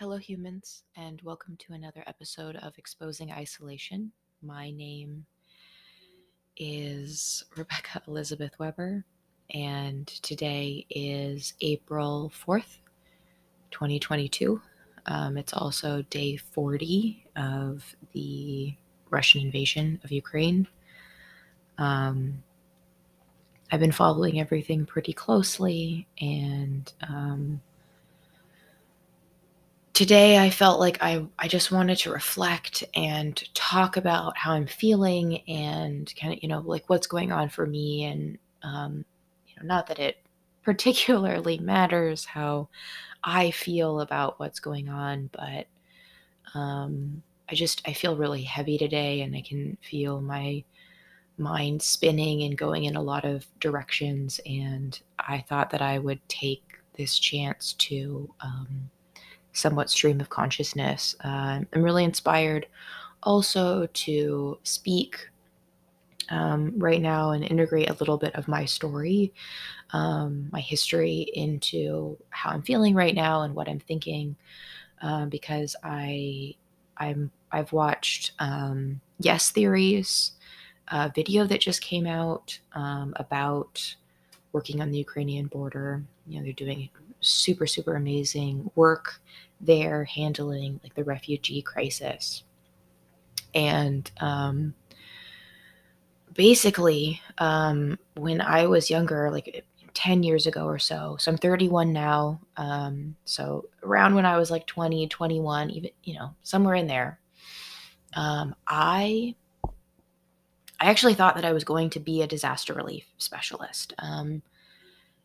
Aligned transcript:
Hello, 0.00 0.16
humans, 0.16 0.82
and 0.96 1.20
welcome 1.20 1.58
to 1.58 1.74
another 1.74 2.02
episode 2.06 2.56
of 2.56 2.72
Exposing 2.78 3.30
Isolation. 3.30 4.10
My 4.40 4.70
name 4.70 5.26
is 6.56 7.44
Rebecca 7.54 8.00
Elizabeth 8.08 8.58
Weber, 8.58 9.04
and 9.52 10.06
today 10.06 10.86
is 10.88 11.52
April 11.60 12.32
4th, 12.34 12.78
2022. 13.72 14.62
Um, 15.04 15.36
it's 15.36 15.52
also 15.52 16.00
day 16.08 16.38
40 16.38 17.26
of 17.36 17.84
the 18.14 18.74
Russian 19.10 19.42
invasion 19.42 20.00
of 20.02 20.10
Ukraine. 20.10 20.66
Um, 21.76 22.42
I've 23.70 23.80
been 23.80 23.92
following 23.92 24.40
everything 24.40 24.86
pretty 24.86 25.12
closely, 25.12 26.08
and 26.18 26.90
um, 27.06 27.60
today 30.00 30.38
I 30.38 30.48
felt 30.48 30.80
like 30.80 30.96
I, 31.02 31.26
I 31.38 31.46
just 31.46 31.70
wanted 31.70 31.98
to 31.98 32.10
reflect 32.10 32.84
and 32.94 33.36
talk 33.52 33.98
about 33.98 34.34
how 34.34 34.52
I'm 34.52 34.66
feeling 34.66 35.42
and 35.46 36.10
kind 36.18 36.32
of, 36.32 36.42
you 36.42 36.48
know, 36.48 36.60
like 36.60 36.88
what's 36.88 37.06
going 37.06 37.32
on 37.32 37.50
for 37.50 37.66
me. 37.66 38.04
And, 38.04 38.38
um, 38.62 39.04
you 39.46 39.56
know, 39.56 39.66
not 39.66 39.88
that 39.88 39.98
it 39.98 40.16
particularly 40.62 41.58
matters 41.58 42.24
how 42.24 42.70
I 43.22 43.50
feel 43.50 44.00
about 44.00 44.40
what's 44.40 44.58
going 44.58 44.88
on, 44.88 45.28
but 45.34 45.66
um, 46.54 47.22
I 47.50 47.54
just, 47.54 47.86
I 47.86 47.92
feel 47.92 48.16
really 48.16 48.44
heavy 48.44 48.78
today 48.78 49.20
and 49.20 49.36
I 49.36 49.42
can 49.42 49.76
feel 49.82 50.22
my 50.22 50.64
mind 51.36 51.82
spinning 51.82 52.44
and 52.44 52.56
going 52.56 52.84
in 52.84 52.96
a 52.96 53.02
lot 53.02 53.26
of 53.26 53.46
directions. 53.60 54.40
And 54.46 54.98
I 55.18 55.44
thought 55.46 55.68
that 55.68 55.82
I 55.82 55.98
would 55.98 56.26
take 56.26 56.78
this 56.96 57.18
chance 57.18 57.74
to, 57.74 58.32
um, 58.40 58.88
somewhat 59.60 59.90
stream 59.90 60.20
of 60.20 60.30
consciousness. 60.30 61.14
Uh, 61.24 61.60
I'm 61.72 61.82
really 61.82 62.04
inspired 62.04 62.66
also 63.22 63.86
to 63.86 64.58
speak 64.62 65.28
um, 66.30 66.72
right 66.78 67.02
now 67.02 67.32
and 67.32 67.44
integrate 67.44 67.90
a 67.90 67.94
little 67.94 68.16
bit 68.16 68.34
of 68.34 68.48
my 68.48 68.64
story, 68.64 69.32
um, 69.92 70.48
my 70.52 70.60
history 70.60 71.28
into 71.34 72.16
how 72.30 72.50
I'm 72.50 72.62
feeling 72.62 72.94
right 72.94 73.14
now 73.14 73.42
and 73.42 73.54
what 73.54 73.68
I'm 73.68 73.80
thinking, 73.80 74.36
um, 75.02 75.28
because 75.28 75.74
I 75.82 76.54
I'm 76.96 77.30
I've 77.52 77.72
watched 77.72 78.32
um, 78.38 79.00
Yes 79.18 79.50
Theory's, 79.50 80.32
a 80.88 81.10
video 81.14 81.44
that 81.46 81.60
just 81.60 81.82
came 81.82 82.06
out 82.06 82.58
um, 82.74 83.12
about 83.16 83.96
working 84.52 84.80
on 84.80 84.90
the 84.90 84.98
Ukrainian 84.98 85.46
border. 85.46 86.02
You 86.26 86.38
know, 86.38 86.44
they're 86.44 86.52
doing 86.52 86.88
super 87.20 87.66
super 87.66 87.96
amazing 87.96 88.70
work 88.76 89.20
there 89.60 90.04
handling 90.04 90.80
like 90.82 90.94
the 90.94 91.04
refugee 91.04 91.62
crisis. 91.62 92.44
And 93.54 94.10
um, 94.20 94.74
basically 96.34 97.20
um, 97.38 97.98
when 98.14 98.40
i 98.40 98.66
was 98.66 98.90
younger 98.90 99.30
like 99.30 99.64
10 99.94 100.22
years 100.22 100.46
ago 100.46 100.64
or 100.64 100.78
so 100.78 101.16
so 101.18 101.30
i'm 101.30 101.36
31 101.36 101.92
now 101.92 102.40
um, 102.56 103.16
so 103.24 103.68
around 103.82 104.14
when 104.14 104.26
i 104.26 104.38
was 104.38 104.50
like 104.50 104.66
20 104.66 105.08
21 105.08 105.70
even 105.70 105.90
you 106.04 106.14
know 106.14 106.34
somewhere 106.42 106.74
in 106.74 106.86
there 106.86 107.18
um, 108.14 108.54
i 108.66 109.34
i 110.78 110.86
actually 110.88 111.14
thought 111.14 111.34
that 111.34 111.44
i 111.44 111.52
was 111.52 111.64
going 111.64 111.90
to 111.90 112.00
be 112.00 112.22
a 112.22 112.26
disaster 112.26 112.74
relief 112.74 113.04
specialist. 113.18 113.92
Um, 113.98 114.42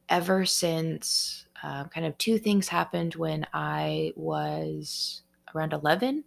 ever 0.10 0.46
since 0.46 1.46
um, 1.66 1.90
kind 1.90 2.06
of 2.06 2.16
two 2.20 2.38
things 2.38 2.68
happened 2.68 3.16
when 3.16 3.48
I 3.52 4.14
was 4.16 5.24
around 5.56 5.74
11. 5.74 6.24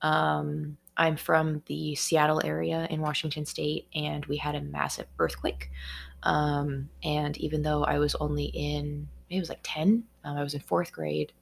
Um, 0.00 0.76
I'm 0.96 1.16
from 1.16 1.60
the 1.66 1.96
Seattle 1.96 2.40
area 2.44 2.86
in 2.88 3.00
Washington 3.00 3.44
state, 3.44 3.88
and 3.96 4.24
we 4.26 4.36
had 4.36 4.54
a 4.54 4.60
massive 4.60 5.06
earthquake. 5.18 5.70
Um, 6.22 6.88
and 7.02 7.36
even 7.38 7.62
though 7.62 7.82
I 7.82 7.98
was 7.98 8.14
only 8.14 8.44
in, 8.44 9.08
maybe 9.28 9.38
it 9.38 9.40
was 9.40 9.48
like 9.48 9.60
10, 9.64 10.04
um, 10.22 10.36
I 10.36 10.42
was 10.44 10.54
in 10.54 10.60
fourth 10.60 10.92
grade, 10.92 11.32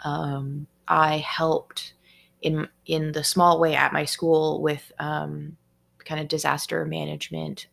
um, 0.00 0.66
I 0.88 1.18
helped 1.18 1.92
in 2.40 2.68
in 2.86 3.12
the 3.12 3.24
small 3.24 3.60
way 3.60 3.74
at 3.74 3.92
my 3.92 4.06
school 4.06 4.62
with 4.62 4.92
um, 4.98 5.58
kind 5.98 6.22
of 6.22 6.28
disaster 6.28 6.86
management 6.86 7.66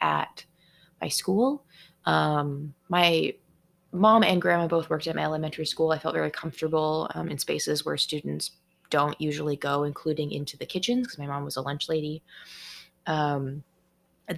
at 0.00 0.44
my 1.00 1.08
school. 1.08 1.64
my 2.06 3.34
mom 3.92 4.22
and 4.22 4.40
grandma 4.40 4.66
both 4.66 4.88
worked 4.88 5.06
at 5.06 5.16
my 5.16 5.22
elementary 5.22 5.66
school. 5.66 5.92
I 5.92 5.98
felt 5.98 6.14
very 6.14 6.30
comfortable 6.30 7.10
um, 7.14 7.28
in 7.28 7.38
spaces 7.38 7.84
where 7.84 7.96
students 7.96 8.52
don't 8.90 9.20
usually 9.20 9.56
go, 9.56 9.84
including 9.84 10.32
into 10.32 10.56
the 10.56 10.66
kitchens, 10.66 11.06
because 11.06 11.18
my 11.18 11.26
mom 11.26 11.44
was 11.44 11.56
a 11.56 11.62
lunch 11.62 11.88
lady 11.88 12.22
um, 13.06 13.62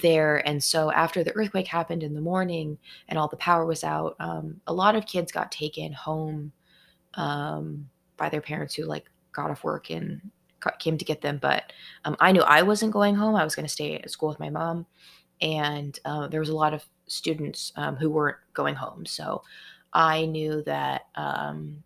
there. 0.01 0.47
And 0.47 0.63
so 0.63 0.91
after 0.93 1.25
the 1.25 1.35
earthquake 1.35 1.67
happened 1.67 2.03
in 2.03 2.15
the 2.15 2.21
morning 2.21 2.79
and 3.09 3.19
all 3.19 3.29
the 3.29 3.37
power 3.37 3.67
was 3.67 3.85
out, 3.85 4.17
um, 4.21 4.61
a 4.67 4.73
lot 4.73 4.97
of 4.97 5.07
kids 5.07 5.33
got 5.33 5.53
taken 5.53 5.93
home 5.93 6.53
um, 7.15 7.89
by 8.17 8.29
their 8.29 8.41
parents 8.41 8.75
who 8.75 8.85
like 8.85 9.05
got 9.33 9.51
off 9.51 9.65
work 9.65 9.91
and 9.91 10.21
came 10.79 10.97
to 10.97 11.05
get 11.05 11.21
them. 11.21 11.39
But 11.41 11.73
um, 12.05 12.17
I 12.21 12.33
knew 12.33 12.43
I 12.43 12.63
wasn't 12.63 12.93
going 12.93 13.15
home. 13.15 13.35
I 13.35 13.45
was 13.45 13.55
going 13.55 13.67
to 13.67 13.73
stay 13.73 13.97
at 13.97 14.11
school 14.11 14.29
with 14.29 14.41
my 14.41 14.51
mom. 14.51 14.87
And 15.41 15.99
uh, 16.05 16.29
there 16.29 16.41
was 16.41 16.51
a 16.51 16.55
lot 16.55 16.73
of 16.73 16.85
students 17.13 17.73
um, 17.77 17.97
who 17.97 18.11
weren't 18.11 18.39
going 18.55 18.75
home. 18.75 19.07
So 19.07 19.43
I 19.93 20.25
knew 20.27 20.63
that 20.63 21.03
um, 21.15 21.83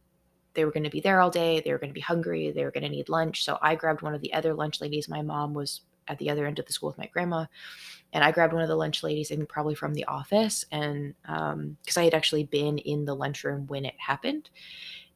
they 0.54 0.64
were 0.64 0.70
going 0.70 0.84
to 0.84 0.90
be 0.90 1.00
there 1.00 1.20
all 1.20 1.30
day. 1.30 1.60
They 1.60 1.72
were 1.72 1.78
going 1.78 1.90
to 1.90 1.94
be 1.94 2.00
hungry. 2.00 2.50
They 2.50 2.64
were 2.64 2.70
going 2.70 2.84
to 2.84 2.88
need 2.88 3.08
lunch. 3.08 3.44
So 3.44 3.58
I 3.60 3.74
grabbed 3.74 4.02
one 4.02 4.14
of 4.14 4.20
the 4.20 4.32
other 4.32 4.54
lunch 4.54 4.80
ladies. 4.80 5.08
My 5.08 5.22
mom 5.22 5.54
was 5.54 5.82
at 6.08 6.18
the 6.18 6.30
other 6.30 6.46
end 6.46 6.58
of 6.58 6.66
the 6.66 6.72
school 6.72 6.88
with 6.88 6.98
my 6.98 7.06
grandma. 7.06 7.46
And 8.12 8.22
I 8.22 8.30
grabbed 8.30 8.52
one 8.52 8.62
of 8.62 8.68
the 8.68 8.76
lunch 8.76 9.02
ladies, 9.02 9.32
I 9.32 9.36
think 9.36 9.48
probably 9.48 9.74
from 9.74 9.92
the 9.92 10.04
office. 10.04 10.64
And 10.70 11.14
because 11.22 11.52
um, 11.52 11.76
I 11.96 12.04
had 12.04 12.14
actually 12.14 12.44
been 12.44 12.78
in 12.78 13.04
the 13.04 13.14
lunchroom 13.14 13.66
when 13.66 13.84
it 13.84 13.94
happened. 13.98 14.48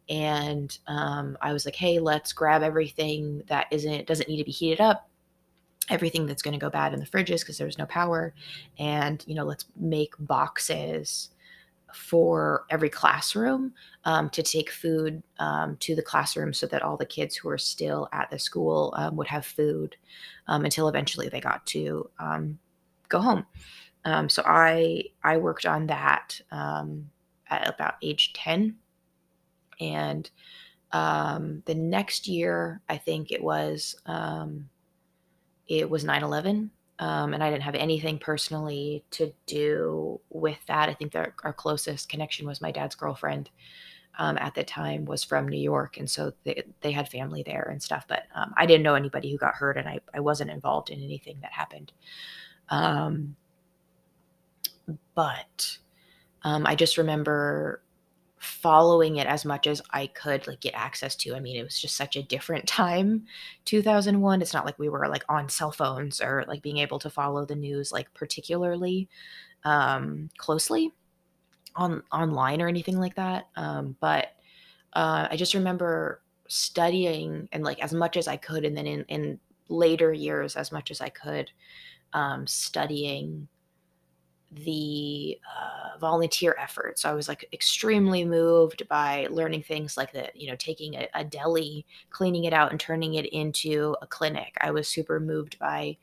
And 0.09 0.77
um, 0.89 1.39
I 1.41 1.53
was 1.53 1.65
like, 1.65 1.77
hey, 1.77 2.01
let's 2.01 2.33
grab 2.33 2.65
everything 2.65 3.45
that 3.47 3.69
isn't, 3.71 4.09
doesn't 4.09 4.29
need 4.29 4.39
to 4.39 4.45
be 4.45 4.51
heated 4.51 4.81
up 4.81 5.10
everything 5.91 6.25
that's 6.25 6.43
going 6.43 6.53
to 6.53 6.61
go 6.61 6.71
bad 6.71 6.95
in 6.95 7.01
the 7.01 7.07
fridges 7.07 7.41
because 7.41 7.59
there's 7.59 7.79
no 7.79 7.87
power. 7.87 8.33
And 8.79 9.23
you 9.27 9.35
know 9.35 9.45
let's 9.45 9.67
make 9.77 10.15
boxes 10.19 11.31
for 11.93 12.65
every 12.71 12.89
classroom 12.89 13.73
um, 14.05 14.31
to 14.31 14.43
take 14.43 14.71
food 14.71 15.23
um, 15.41 15.77
to 15.81 15.97
the 15.97 16.03
classroom 16.03 16.53
so 16.53 16.67
that 16.67 16.83
all 16.83 16.97
the 16.97 17.05
kids 17.05 17.35
who 17.35 17.49
are 17.49 17.59
still 17.59 18.09
at 18.13 18.31
the 18.31 18.39
school 18.39 18.95
um, 18.97 19.17
would 19.17 19.27
have 19.27 19.45
food 19.45 19.97
um, 20.47 20.65
until 20.65 20.89
eventually 20.89 21.29
they 21.29 21.41
got 21.41 21.67
to 21.67 22.09
um, 22.21 22.59
go 23.09 23.21
home. 23.21 23.45
Um, 24.07 24.31
so 24.31 24.43
i 24.47 25.03
i 25.25 25.37
worked 25.37 25.67
on 25.67 25.87
that 25.89 26.41
at 26.51 27.69
about 27.69 27.95
age 28.01 28.33
10 28.33 28.77
and 29.79 30.31
the 30.93 31.75
next 31.77 32.27
year 32.27 32.81
i 32.89 32.97
think 32.97 33.31
it 33.31 33.43
was 33.43 33.95
it 35.71 35.89
was 35.89 36.05
9 36.05 36.23
11. 36.23 36.71
Um, 36.99 37.33
and 37.33 37.43
I 37.43 37.49
didn't 37.49 37.63
have 37.63 37.77
anything 37.77 38.19
personally 38.19 39.03
to 39.13 39.33
do 39.47 40.21
with 40.29 40.59
that. 40.67 40.91
I 40.91 40.95
think 40.95 41.13
that 41.13 41.33
our 41.45 41.53
closest 41.53 42.11
connection 42.11 42.47
was 42.47 42.61
my 42.61 42.71
dad's 42.71 42.95
girlfriend 42.95 43.49
um, 44.19 44.37
at 44.37 44.55
the 44.55 44.65
time 44.65 45.07
was 45.07 45.25
from 45.25 45.49
New 45.49 45.61
York, 45.61 45.97
and 45.97 46.11
so 46.11 46.33
they, 46.45 46.63
they 46.83 46.93
had 46.93 47.09
family 47.09 47.43
there 47.43 47.69
and 47.71 47.83
stuff. 47.83 48.05
But 48.07 48.25
um, 48.35 48.53
I 48.59 48.67
didn't 48.67 48.83
know 48.83 48.97
anybody 48.97 49.31
who 49.31 49.39
got 49.39 49.55
hurt, 49.55 49.79
and 49.79 49.89
I, 49.89 50.01
I 50.13 50.21
wasn't 50.21 50.51
involved 50.51 50.91
in 50.91 51.03
anything 51.03 51.39
that 51.41 51.53
happened. 51.53 51.93
Um, 52.69 53.35
but 55.15 55.79
um, 56.43 56.67
I 56.67 56.75
just 56.75 56.99
remember 56.99 57.81
following 58.41 59.17
it 59.17 59.27
as 59.27 59.45
much 59.45 59.67
as 59.67 59.83
I 59.91 60.07
could 60.07 60.47
like 60.49 60.61
get 60.61 60.75
access 60.75 61.15
to. 61.17 61.35
I 61.35 61.41
mean, 61.41 61.57
it 61.57 61.63
was 61.63 61.79
just 61.79 61.95
such 61.95 62.17
a 62.17 62.23
different 62.23 62.67
time, 62.69 63.27
2001. 63.67 64.43
It's 64.43 64.55
not 64.55 64.65
like 64.65 64.79
we 64.79 64.89
were 64.89 65.07
like 65.09 65.25
on 65.29 65.49
cell 65.49 65.71
phones 65.71 66.21
or 66.21 66.45
like 66.49 66.63
being 66.63 66.79
able 66.79 66.99
to 67.01 67.11
follow 67.11 67.45
the 67.45 67.55
news 67.55 67.93
like 67.93 68.13
particularly 68.15 69.09
um 69.65 70.31
closely 70.39 70.91
on 71.77 72.03
online 72.11 72.63
or 72.63 72.69
anything 72.69 72.99
like 72.99 73.15
that. 73.17 73.49
Um 73.57 73.97
but 74.01 74.29
uh 74.95 75.29
I 75.31 75.37
just 75.37 75.55
remember 75.55 76.23
studying 76.49 77.49
and 77.53 77.63
like 77.63 77.81
as 77.81 77.93
much 77.93 78.17
as 78.17 78.27
I 78.27 78.37
could 78.39 78.65
and 78.65 78.77
then 78.77 78.87
in 78.87 79.05
in 79.09 79.41
later 79.69 80.13
years 80.13 80.57
as 80.57 80.73
much 80.73 80.91
as 80.91 81.01
I 81.03 81.11
could 81.11 81.51
um 82.15 82.47
studying 82.47 83.49
the 84.53 85.39
uh, 85.47 85.99
volunteer 85.99 86.57
effort. 86.59 86.99
So 86.99 87.09
I 87.09 87.15
was 87.15 87.29
like 87.29 87.49
extremely 87.53 88.25
moved 88.25 88.87
by 88.89 89.29
learning 89.31 89.63
things 89.63 89.97
like 89.97 90.13
that, 90.13 90.35
you 90.35 90.49
know, 90.49 90.57
taking 90.57 90.95
a, 90.95 91.09
a, 91.15 91.25
deli, 91.25 91.87
cleaning 92.11 92.45
it 92.45 92.53
out, 92.53 92.73
and 92.73 92.81
turning 92.81 93.15
it 93.15 93.27
into 93.27 93.97
a 94.03 94.07
clinic. 94.07 94.57
I 94.61 94.73
was 94.73 94.89
super 94.89 95.21
moved 95.21 95.59
by 95.59 95.97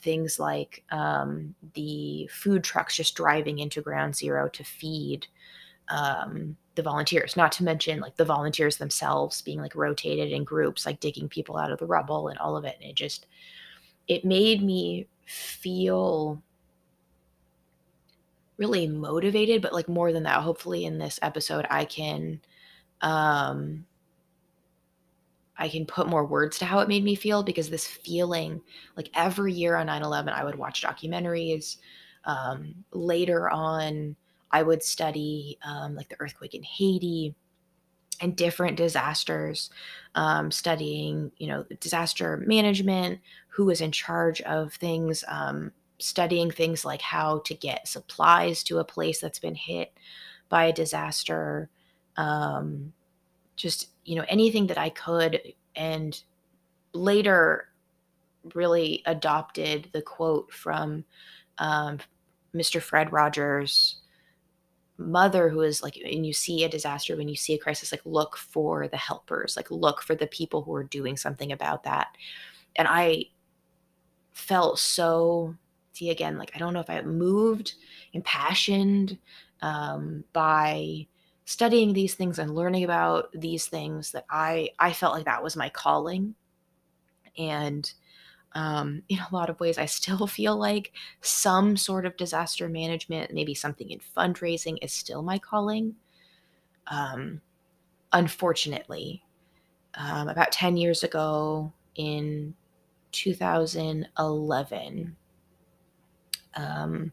things 0.00 0.38
like 0.38 0.84
um, 0.90 1.54
the 1.74 2.28
food 2.32 2.62
trucks 2.62 2.96
just 2.96 3.14
driving 3.14 3.58
into 3.58 3.80
Ground 3.80 4.14
Zero 4.14 4.48
to 4.50 4.64
feed 4.64 5.26
um, 5.88 6.56
the 6.74 6.82
volunteers, 6.82 7.36
not 7.36 7.52
to 7.52 7.64
mention 7.64 8.00
like 8.00 8.16
the 8.16 8.24
volunteers 8.24 8.76
themselves 8.76 9.42
being 9.42 9.60
like 9.60 9.74
rotated 9.74 10.30
in 10.30 10.44
groups, 10.44 10.84
like 10.84 11.00
digging 11.00 11.28
people 11.28 11.56
out 11.56 11.72
of 11.72 11.78
the 11.78 11.86
rubble 11.86 12.28
and 12.28 12.38
all 12.38 12.56
of 12.56 12.64
it. 12.64 12.76
And 12.80 12.90
it 12.90 12.96
just, 12.96 13.26
it 14.06 14.24
made 14.24 14.62
me 14.62 15.08
feel 15.24 16.42
really 18.58 18.86
motivated, 18.86 19.62
but 19.62 19.72
like 19.72 19.88
more 19.88 20.12
than 20.12 20.24
that, 20.24 20.42
hopefully 20.42 20.84
in 20.84 20.98
this 20.98 21.18
episode, 21.22 21.66
I 21.70 21.84
can, 21.84 22.40
um, 23.00 23.86
I 25.56 25.68
can 25.68 25.86
put 25.86 26.08
more 26.08 26.24
words 26.24 26.58
to 26.58 26.64
how 26.64 26.80
it 26.80 26.88
made 26.88 27.04
me 27.04 27.14
feel 27.14 27.42
because 27.42 27.70
this 27.70 27.86
feeling, 27.86 28.60
like 28.96 29.10
every 29.14 29.52
year 29.52 29.76
on 29.76 29.86
9 29.86 30.02
11, 30.02 30.32
I 30.32 30.44
would 30.44 30.56
watch 30.56 30.82
documentaries. 30.82 31.78
Um, 32.24 32.84
later 32.92 33.48
on, 33.48 34.16
I 34.50 34.62
would 34.62 34.82
study 34.82 35.58
um, 35.62 35.94
like 35.94 36.08
the 36.08 36.20
earthquake 36.20 36.54
in 36.54 36.62
Haiti 36.62 37.34
and 38.20 38.36
different 38.36 38.76
disasters, 38.76 39.70
um, 40.14 40.50
studying, 40.50 41.30
you 41.38 41.46
know, 41.46 41.64
disaster 41.80 42.36
management, 42.36 43.20
who 43.48 43.66
was 43.66 43.80
in 43.80 43.92
charge 43.92 44.40
of 44.42 44.74
things, 44.74 45.24
um, 45.28 45.72
studying 45.98 46.50
things 46.50 46.84
like 46.84 47.02
how 47.02 47.40
to 47.40 47.54
get 47.54 47.88
supplies 47.88 48.62
to 48.64 48.78
a 48.78 48.84
place 48.84 49.20
that's 49.20 49.38
been 49.38 49.54
hit 49.54 49.92
by 50.48 50.64
a 50.64 50.72
disaster, 50.72 51.68
um, 52.16 52.92
just, 53.56 53.88
you 54.04 54.16
know, 54.16 54.24
anything 54.28 54.66
that 54.68 54.78
I 54.78 54.90
could. 54.90 55.40
And 55.74 56.20
later, 56.92 57.68
really 58.54 59.02
adopted 59.06 59.88
the 59.92 60.02
quote 60.02 60.52
from 60.52 61.04
um, 61.58 61.98
Mr. 62.54 62.80
Fred 62.80 63.12
Rogers 63.12 63.96
mother 64.98 65.48
who 65.48 65.60
is 65.60 65.80
like 65.80 65.96
when 66.04 66.24
you 66.24 66.32
see 66.32 66.64
a 66.64 66.68
disaster 66.68 67.16
when 67.16 67.28
you 67.28 67.36
see 67.36 67.54
a 67.54 67.58
crisis 67.58 67.92
like 67.92 68.04
look 68.04 68.36
for 68.36 68.88
the 68.88 68.96
helpers 68.96 69.56
like 69.56 69.70
look 69.70 70.02
for 70.02 70.16
the 70.16 70.26
people 70.26 70.62
who 70.62 70.74
are 70.74 70.82
doing 70.82 71.16
something 71.16 71.52
about 71.52 71.84
that 71.84 72.08
and 72.74 72.88
i 72.88 73.24
felt 74.32 74.76
so 74.76 75.54
again 76.10 76.38
like 76.38 76.50
i 76.54 76.58
don't 76.58 76.72
know 76.72 76.80
if 76.80 76.90
i 76.90 77.00
moved 77.02 77.74
impassioned 78.12 79.18
um, 79.60 80.22
by 80.32 81.06
studying 81.44 81.92
these 81.92 82.14
things 82.14 82.38
and 82.38 82.54
learning 82.54 82.84
about 82.84 83.28
these 83.32 83.66
things 83.66 84.12
that 84.12 84.24
i 84.30 84.70
i 84.78 84.92
felt 84.92 85.14
like 85.14 85.24
that 85.24 85.42
was 85.42 85.56
my 85.56 85.68
calling 85.68 86.34
and 87.36 87.92
um, 88.52 89.02
in 89.08 89.18
a 89.18 89.28
lot 89.32 89.50
of 89.50 89.58
ways, 89.60 89.78
I 89.78 89.86
still 89.86 90.26
feel 90.26 90.56
like 90.56 90.92
some 91.20 91.76
sort 91.76 92.06
of 92.06 92.16
disaster 92.16 92.68
management, 92.68 93.32
maybe 93.32 93.54
something 93.54 93.88
in 93.90 94.00
fundraising, 94.16 94.78
is 94.82 94.92
still 94.92 95.22
my 95.22 95.38
calling. 95.38 95.94
Um, 96.88 97.40
unfortunately, 98.12 99.22
um, 99.94 100.28
about 100.28 100.52
10 100.52 100.76
years 100.76 101.02
ago 101.02 101.72
in 101.94 102.54
2011, 103.12 105.16
um, 106.54 107.12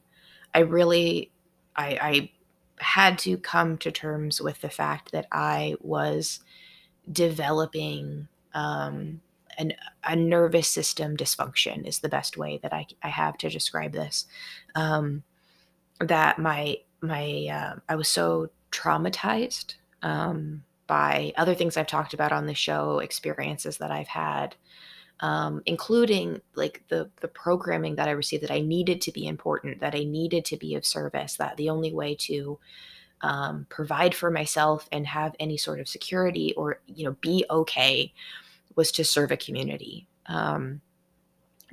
I 0.53 0.59
really, 0.59 1.31
I, 1.75 1.97
I 2.01 2.31
had 2.79 3.17
to 3.19 3.37
come 3.37 3.77
to 3.79 3.91
terms 3.91 4.41
with 4.41 4.61
the 4.61 4.69
fact 4.69 5.11
that 5.11 5.27
I 5.31 5.75
was 5.81 6.39
developing 7.11 8.27
um, 8.53 9.21
an, 9.57 9.73
a 10.03 10.15
nervous 10.15 10.67
system 10.67 11.15
dysfunction 11.15 11.87
is 11.87 11.99
the 11.99 12.09
best 12.09 12.37
way 12.37 12.59
that 12.63 12.73
I, 12.73 12.87
I 13.03 13.09
have 13.09 13.37
to 13.39 13.49
describe 13.49 13.93
this. 13.93 14.25
Um, 14.75 15.23
that 15.99 16.39
my 16.39 16.77
my 17.01 17.47
uh, 17.51 17.79
I 17.87 17.95
was 17.95 18.07
so 18.07 18.49
traumatized 18.71 19.75
um, 20.01 20.63
by 20.87 21.33
other 21.37 21.55
things 21.55 21.77
I've 21.77 21.87
talked 21.87 22.13
about 22.13 22.31
on 22.31 22.47
the 22.47 22.53
show, 22.53 22.99
experiences 22.99 23.77
that 23.77 23.91
I've 23.91 24.07
had, 24.07 24.55
um, 25.21 25.61
including 25.65 26.41
like 26.55 26.83
the 26.89 27.09
the 27.21 27.27
programming 27.27 27.95
that 27.95 28.07
I 28.07 28.11
received 28.11 28.43
that 28.43 28.51
I 28.51 28.61
needed 28.61 29.01
to 29.01 29.11
be 29.11 29.27
important, 29.27 29.79
that 29.79 29.95
I 29.95 30.03
needed 30.03 30.45
to 30.45 30.57
be 30.57 30.75
of 30.75 30.85
service, 30.85 31.35
that 31.37 31.57
the 31.57 31.69
only 31.69 31.93
way 31.93 32.15
to 32.21 32.59
um, 33.21 33.65
provide 33.69 34.13
for 34.13 34.29
myself 34.29 34.87
and 34.91 35.07
have 35.07 35.35
any 35.39 35.57
sort 35.57 35.79
of 35.79 35.87
security 35.87 36.53
or 36.55 36.79
you 36.87 37.05
know 37.05 37.15
be 37.21 37.45
okay 37.49 38.13
was 38.75 38.91
to 38.93 39.05
serve 39.05 39.31
a 39.31 39.37
community. 39.37 40.07
Um, 40.25 40.81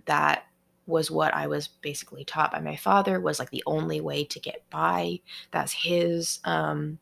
that 0.07 0.45
was 0.87 1.11
what 1.11 1.35
I 1.35 1.47
was 1.47 1.69
basically 1.69 2.25
taught 2.25 2.53
by 2.53 2.61
my 2.61 2.77
father 2.77 3.21
was 3.21 3.39
like 3.39 3.51
the 3.51 3.63
only 3.67 4.01
way 4.01 4.25
to 4.25 4.41
get 4.41 4.69
by. 4.71 5.21
That's 5.51 5.73
his 5.73 6.41
um 6.45 6.99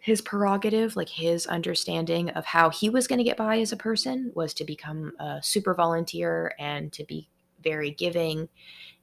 his 0.00 0.20
prerogative, 0.20 0.96
like 0.96 1.08
his 1.08 1.46
understanding 1.46 2.30
of 2.30 2.44
how 2.46 2.70
he 2.70 2.88
was 2.88 3.06
going 3.06 3.18
to 3.18 3.24
get 3.24 3.36
by 3.36 3.58
as 3.58 3.72
a 3.72 3.76
person 3.76 4.32
was 4.34 4.54
to 4.54 4.64
become 4.64 5.12
a 5.20 5.40
super 5.42 5.74
volunteer 5.74 6.54
and 6.58 6.92
to 6.92 7.04
be 7.04 7.28
very 7.62 7.90
giving 7.90 8.48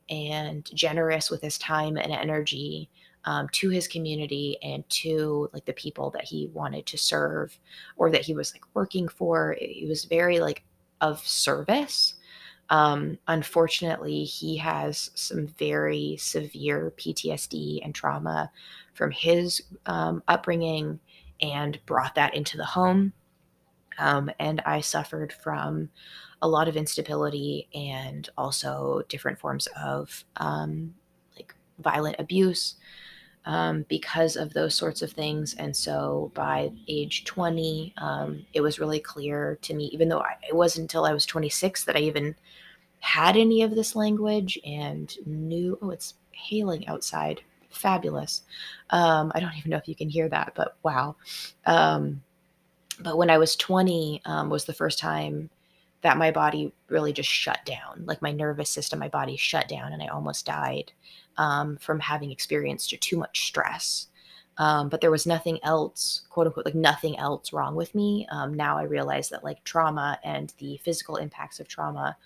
and 0.09 0.69
generous 0.73 1.29
with 1.29 1.41
his 1.41 1.57
time 1.57 1.97
and 1.97 2.11
energy 2.11 2.89
um, 3.25 3.47
to 3.51 3.69
his 3.69 3.87
community 3.87 4.57
and 4.63 4.87
to 4.89 5.49
like 5.53 5.65
the 5.65 5.73
people 5.73 6.09
that 6.11 6.23
he 6.23 6.49
wanted 6.53 6.85
to 6.85 6.97
serve 6.97 7.57
or 7.97 8.09
that 8.09 8.21
he 8.21 8.33
was 8.33 8.53
like 8.53 8.63
working 8.73 9.07
for. 9.07 9.55
He 9.59 9.85
was 9.87 10.05
very 10.05 10.39
like 10.39 10.63
of 11.01 11.19
service. 11.27 12.15
Um, 12.69 13.17
unfortunately, 13.27 14.23
he 14.23 14.57
has 14.57 15.11
some 15.15 15.47
very 15.47 16.17
severe 16.19 16.93
PTSD 16.97 17.79
and 17.83 17.95
trauma 17.95 18.51
from 18.93 19.11
his 19.11 19.63
um, 19.85 20.21
upbringing 20.27 20.99
and 21.41 21.79
brought 21.85 22.15
that 22.15 22.33
into 22.33 22.57
the 22.57 22.65
home. 22.65 23.13
Um, 23.99 24.29
and 24.39 24.61
I 24.65 24.81
suffered 24.81 25.31
from 25.31 25.89
a 26.41 26.47
lot 26.47 26.67
of 26.67 26.75
instability 26.77 27.67
and 27.73 28.29
also 28.37 29.03
different 29.07 29.39
forms 29.39 29.67
of 29.81 30.23
um, 30.37 30.93
like 31.35 31.55
violent 31.79 32.17
abuse 32.19 32.75
um, 33.47 33.85
because 33.87 34.35
of 34.35 34.53
those 34.53 34.75
sorts 34.75 35.01
of 35.01 35.11
things. 35.13 35.55
And 35.55 35.75
so 35.75 36.31
by 36.35 36.69
age 36.89 37.23
20, 37.23 37.93
um, 37.97 38.45
it 38.53 38.59
was 38.59 38.77
really 38.77 38.99
clear 38.99 39.57
to 39.61 39.73
me, 39.73 39.85
even 39.85 40.09
though 40.09 40.19
I, 40.19 40.33
it 40.47 40.55
wasn't 40.55 40.83
until 40.83 41.05
I 41.05 41.13
was 41.13 41.25
26 41.25 41.85
that 41.85 41.95
I 41.95 41.99
even 41.99 42.35
had 42.99 43.37
any 43.37 43.61
of 43.61 43.71
this 43.71 43.95
language 43.95 44.59
and 44.65 45.15
knew, 45.25 45.79
oh, 45.81 45.91
it's 45.91 46.15
hailing 46.31 46.85
outside. 46.87 47.39
Fabulous. 47.69 48.41
Um, 48.89 49.31
I 49.33 49.39
don't 49.39 49.55
even 49.57 49.71
know 49.71 49.77
if 49.77 49.87
you 49.87 49.95
can 49.95 50.09
hear 50.09 50.27
that, 50.27 50.51
but 50.53 50.75
wow. 50.83 51.15
Um, 51.65 52.21
but 52.99 53.17
when 53.17 53.29
I 53.29 53.37
was 53.37 53.55
20 53.55 54.23
um, 54.25 54.49
was 54.49 54.65
the 54.65 54.73
first 54.73 54.99
time 54.99 55.49
that 56.01 56.17
my 56.17 56.31
body 56.31 56.73
really 56.89 57.13
just 57.13 57.29
shut 57.29 57.59
down. 57.65 58.03
Like 58.05 58.21
my 58.21 58.31
nervous 58.31 58.69
system, 58.69 58.99
my 58.99 59.07
body 59.07 59.37
shut 59.37 59.69
down, 59.69 59.93
and 59.93 60.01
I 60.01 60.07
almost 60.07 60.45
died 60.45 60.91
um, 61.37 61.77
from 61.77 61.99
having 61.99 62.31
experienced 62.31 62.93
too 63.01 63.17
much 63.17 63.47
stress. 63.47 64.07
Um, 64.59 64.89
but 64.89 65.01
there 65.01 65.11
was 65.11 65.27
nothing 65.27 65.59
else, 65.63 66.23
quote 66.29 66.47
unquote, 66.47 66.65
like 66.65 66.75
nothing 66.75 67.17
else 67.19 67.53
wrong 67.53 67.75
with 67.75 67.93
me. 67.93 68.27
Um, 68.31 68.53
now 68.53 68.77
I 68.77 68.83
realize 68.83 69.29
that 69.29 69.43
like 69.43 69.63
trauma 69.63 70.19
and 70.23 70.51
the 70.57 70.77
physical 70.77 71.17
impacts 71.17 71.59
of 71.59 71.67
trauma 71.67 72.17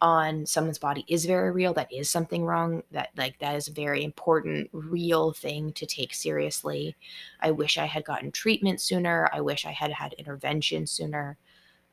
on 0.00 0.46
someone's 0.46 0.78
body 0.78 1.04
is 1.08 1.24
very 1.24 1.50
real. 1.50 1.72
That 1.74 1.92
is 1.92 2.10
something 2.10 2.44
wrong. 2.44 2.82
That 2.90 3.10
like 3.16 3.38
that 3.38 3.54
is 3.54 3.68
a 3.68 3.72
very 3.72 4.02
important, 4.04 4.68
real 4.72 5.32
thing 5.32 5.72
to 5.74 5.86
take 5.86 6.14
seriously. 6.14 6.96
I 7.40 7.50
wish 7.52 7.78
I 7.78 7.86
had 7.86 8.04
gotten 8.04 8.30
treatment 8.32 8.80
sooner. 8.80 9.28
I 9.32 9.40
wish 9.40 9.64
I 9.64 9.72
had 9.72 9.92
had 9.92 10.14
intervention 10.14 10.86
sooner. 10.86 11.36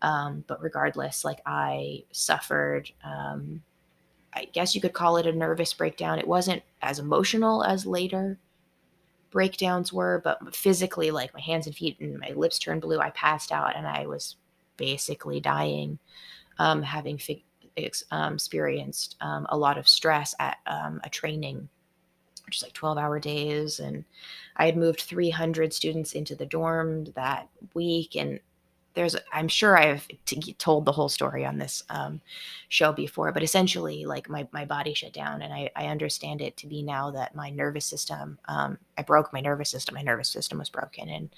Um, 0.01 0.43
but 0.47 0.61
regardless, 0.61 1.23
like 1.23 1.41
I 1.45 2.03
suffered 2.11 2.91
um, 3.03 3.61
I 4.35 4.45
guess 4.45 4.75
you 4.75 4.81
could 4.81 4.93
call 4.93 5.17
it 5.17 5.25
a 5.25 5.31
nervous 5.31 5.73
breakdown. 5.73 6.19
It 6.19 6.27
wasn't 6.27 6.63
as 6.81 6.99
emotional 6.99 7.63
as 7.63 7.85
later 7.85 8.37
breakdowns 9.35 9.91
were, 9.91 10.21
but 10.23 10.55
physically, 10.55 11.11
like 11.11 11.33
my 11.33 11.41
hands 11.41 11.67
and 11.67 11.75
feet 11.75 11.99
and 11.99 12.19
my 12.19 12.29
lips 12.29 12.57
turned 12.57 12.81
blue. 12.81 12.99
I 12.99 13.09
passed 13.09 13.51
out 13.51 13.75
and 13.75 13.85
I 13.85 14.07
was 14.07 14.37
basically 14.77 15.41
dying, 15.41 15.99
um, 16.57 16.81
having 16.81 17.19
um, 18.11 18.33
experienced 18.33 19.17
um, 19.19 19.45
a 19.49 19.57
lot 19.57 19.77
of 19.77 19.89
stress 19.89 20.33
at 20.39 20.57
um, 20.67 21.01
a 21.03 21.09
training, 21.09 21.67
which 22.45 22.57
is 22.57 22.63
like 22.63 22.71
12 22.71 22.97
hour 22.97 23.19
days. 23.19 23.79
And 23.79 24.05
I 24.55 24.65
had 24.65 24.77
moved 24.77 25.01
300 25.01 25.73
students 25.73 26.13
into 26.13 26.35
the 26.35 26.45
dorm 26.45 27.03
that 27.15 27.49
week. 27.73 28.15
And 28.15 28.39
there's 28.95 29.15
i'm 29.33 29.47
sure 29.47 29.77
i've 29.77 30.07
t- 30.25 30.53
told 30.53 30.85
the 30.85 30.91
whole 30.91 31.09
story 31.09 31.45
on 31.45 31.57
this 31.57 31.83
um, 31.89 32.21
show 32.69 32.91
before 32.91 33.31
but 33.31 33.43
essentially 33.43 34.05
like 34.05 34.29
my, 34.29 34.47
my 34.51 34.65
body 34.65 34.93
shut 34.93 35.13
down 35.13 35.41
and 35.41 35.53
I, 35.53 35.69
I 35.75 35.87
understand 35.87 36.41
it 36.41 36.57
to 36.57 36.67
be 36.67 36.81
now 36.81 37.11
that 37.11 37.35
my 37.35 37.49
nervous 37.49 37.85
system 37.85 38.39
um, 38.47 38.77
i 38.97 39.01
broke 39.01 39.31
my 39.33 39.41
nervous 39.41 39.69
system 39.69 39.95
my 39.95 40.01
nervous 40.01 40.29
system 40.29 40.59
was 40.59 40.69
broken 40.69 41.09
and 41.09 41.29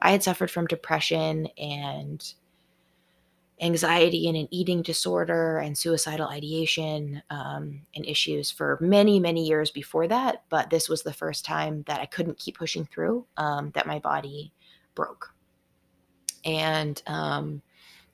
i 0.00 0.10
had 0.10 0.22
suffered 0.22 0.50
from 0.50 0.66
depression 0.66 1.46
and 1.58 2.34
anxiety 3.60 4.28
and 4.28 4.36
an 4.36 4.48
eating 4.50 4.82
disorder 4.82 5.58
and 5.58 5.76
suicidal 5.76 6.28
ideation 6.28 7.22
um, 7.30 7.82
and 7.94 8.06
issues 8.06 8.50
for 8.50 8.78
many, 8.80 9.20
many 9.20 9.46
years 9.46 9.70
before 9.70 10.08
that. 10.08 10.42
But 10.48 10.70
this 10.70 10.88
was 10.88 11.02
the 11.02 11.12
first 11.12 11.44
time 11.44 11.84
that 11.86 12.00
I 12.00 12.06
couldn't 12.06 12.38
keep 12.38 12.58
pushing 12.58 12.86
through, 12.86 13.26
um, 13.36 13.70
that 13.74 13.86
my 13.86 13.98
body 13.98 14.52
broke. 14.94 15.34
And 16.44 17.00
um, 17.06 17.62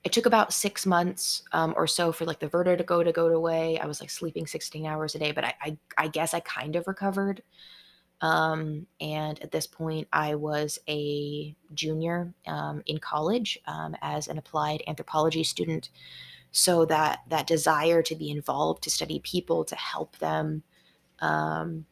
it 0.04 0.12
took 0.12 0.26
about 0.26 0.52
six 0.52 0.87
months 0.87 1.42
um, 1.52 1.75
or 1.76 1.87
so 1.87 2.12
for 2.12 2.25
like 2.25 2.38
the 2.38 2.49
vertigo 2.49 2.76
to 2.76 2.85
go 2.85 3.02
to 3.02 3.12
go 3.12 3.26
away. 3.26 3.78
I 3.78 3.87
was 3.87 4.00
like 4.00 4.11
sleeping 4.11 4.47
16 4.47 4.87
hours 4.87 5.14
a 5.14 5.18
day, 5.18 5.33
but 5.33 5.45
I, 5.45 5.54
I, 5.61 5.78
I 5.99 6.09
guess 6.09 6.33
I 6.33 6.40
kind 6.40 6.76
of 6.76 6.87
recovered. 6.87 7.42
Um, 8.21 8.87
and 9.00 9.42
at 9.42 9.50
this 9.50 9.66
point, 9.66 10.09
I 10.12 10.37
was 10.37 10.78
a 10.88 11.54
junior 11.75 12.33
um, 12.47 12.83
in 12.87 12.99
college 12.99 13.59
um, 13.66 13.97
as 14.00 14.28
an 14.28 14.38
applied 14.38 14.83
anthropology 14.87 15.45
student. 15.45 15.90
So 16.52 16.87
that 16.87 17.21
that 17.28 17.47
desire 17.47 18.00
to 18.02 18.14
be 18.14 18.30
involved, 18.30 18.85
to 18.85 18.90
study 18.90 19.21
people, 19.21 19.64
to 19.64 19.76
help 19.76 20.16
them, 20.18 20.62
um, 21.18 21.85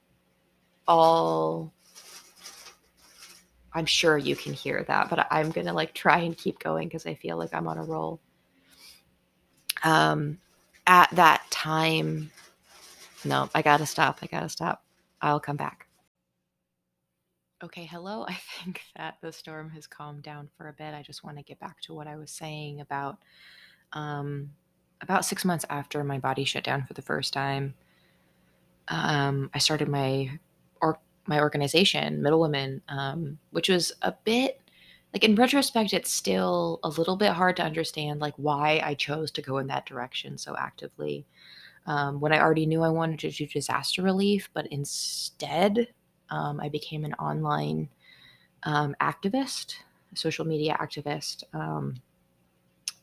all. 0.88 1.73
I'm 3.74 3.86
sure 3.86 4.16
you 4.16 4.36
can 4.36 4.52
hear 4.52 4.84
that, 4.84 5.10
but 5.10 5.26
I'm 5.30 5.50
gonna 5.50 5.72
like 5.72 5.94
try 5.94 6.18
and 6.18 6.36
keep 6.36 6.58
going 6.58 6.88
because 6.88 7.06
I 7.06 7.14
feel 7.14 7.36
like 7.36 7.52
I'm 7.52 7.66
on 7.66 7.78
a 7.78 7.82
roll. 7.82 8.20
Um, 9.82 10.38
at 10.86 11.10
that 11.12 11.44
time, 11.50 12.30
no, 13.24 13.50
I 13.54 13.62
gotta 13.62 13.86
stop. 13.86 14.20
I 14.22 14.26
gotta 14.26 14.48
stop. 14.48 14.84
I'll 15.20 15.40
come 15.40 15.56
back. 15.56 15.86
Okay, 17.62 17.84
hello. 17.84 18.24
I 18.28 18.38
think 18.62 18.82
that 18.96 19.16
the 19.22 19.32
storm 19.32 19.70
has 19.70 19.86
calmed 19.86 20.22
down 20.22 20.50
for 20.56 20.68
a 20.68 20.72
bit. 20.72 20.94
I 20.94 21.02
just 21.02 21.24
want 21.24 21.38
to 21.38 21.42
get 21.42 21.58
back 21.58 21.80
to 21.82 21.94
what 21.94 22.06
I 22.06 22.16
was 22.16 22.30
saying 22.30 22.80
about 22.80 23.18
um, 23.92 24.50
about 25.00 25.24
six 25.24 25.44
months 25.44 25.64
after 25.70 26.02
my 26.04 26.18
body 26.18 26.44
shut 26.44 26.64
down 26.64 26.84
for 26.86 26.94
the 26.94 27.02
first 27.02 27.32
time. 27.32 27.74
Um, 28.88 29.50
I 29.54 29.58
started 29.58 29.88
my 29.88 30.38
my 31.26 31.40
organization, 31.40 32.22
Middle 32.22 32.40
Women, 32.40 32.82
um, 32.88 33.38
which 33.50 33.68
was 33.68 33.92
a 34.02 34.12
bit 34.24 34.60
like 35.14 35.22
in 35.22 35.36
retrospect, 35.36 35.92
it's 35.92 36.10
still 36.10 36.80
a 36.82 36.88
little 36.88 37.16
bit 37.16 37.30
hard 37.30 37.56
to 37.56 37.62
understand 37.62 38.20
like 38.20 38.34
why 38.36 38.82
I 38.84 38.94
chose 38.94 39.30
to 39.32 39.42
go 39.42 39.58
in 39.58 39.68
that 39.68 39.86
direction 39.86 40.36
so 40.36 40.56
actively. 40.58 41.24
Um, 41.86 42.18
when 42.18 42.32
I 42.32 42.40
already 42.40 42.66
knew 42.66 42.82
I 42.82 42.88
wanted 42.88 43.20
to 43.20 43.30
do 43.30 43.46
disaster 43.46 44.02
relief, 44.02 44.50
but 44.54 44.66
instead 44.68 45.86
um, 46.30 46.58
I 46.60 46.68
became 46.68 47.04
an 47.04 47.14
online 47.14 47.88
um, 48.64 48.96
activist, 49.00 49.76
social 50.14 50.44
media 50.44 50.76
activist 50.80 51.44
um, 51.54 51.94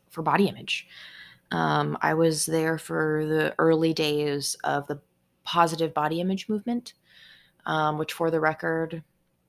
for 0.10 0.22
body 0.22 0.50
image. 0.50 0.88
Um, 1.52 1.98
I 2.02 2.14
was 2.14 2.46
there 2.46 2.78
for 2.78 3.26
the 3.26 3.56
early 3.58 3.94
days 3.94 4.58
of 4.66 4.88
the 4.88 5.00
positive 5.44 5.94
body 5.94 6.20
image 6.20 6.50
movement, 6.50 6.94
um, 7.66 7.98
which, 7.98 8.14
for 8.14 8.32
the 8.32 8.40
record, 8.40 9.04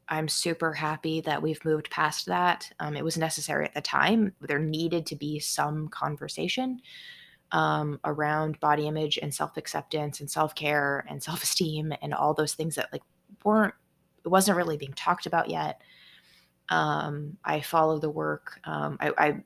I'm 0.09 0.29
super 0.29 0.73
happy 0.73 1.21
that 1.23 1.41
we've 1.41 1.65
moved 1.65 1.91
past 1.91 2.27
that. 2.27 2.71
Um, 2.81 2.97
it 2.97 3.05
was 3.05 3.17
necessary 3.17 3.65
at 3.65 3.75
the 3.75 3.81
time. 3.81 4.35
There 4.41 4.59
needed 4.59 5.07
to 5.07 5.17
be 5.17 5.39
some 5.39 5.89
conversation 5.89 6.81
um, 7.53 8.01
around 8.05 8.59
body 8.61 8.87
image 8.87 9.19
and 9.19 9.33
self 9.33 9.57
acceptance 9.57 10.21
and 10.21 10.31
self 10.31 10.55
care 10.55 11.07
and 11.09 11.23
self 11.29 11.43
esteem 11.43 11.93
and 12.03 12.13
all 12.15 12.35
those 12.35 12.55
things 12.55 12.75
that 12.75 12.93
like 12.93 13.03
weren't 13.45 13.75
it 14.25 14.29
wasn't 14.29 14.57
really 14.57 14.77
being 14.77 14.93
talked 14.93 15.27
about 15.27 15.51
yet. 15.51 15.81
Um, 16.69 17.37
I 17.45 17.61
followed 17.61 18.03
the 18.03 18.11
work. 18.11 18.61
Um, 18.65 18.97
I, 19.01 19.13
I, 19.19 19.45